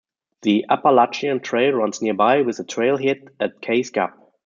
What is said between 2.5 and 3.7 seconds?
a trailhead at